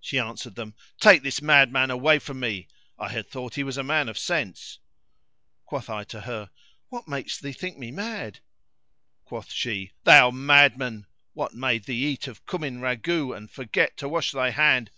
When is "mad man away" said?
1.42-2.18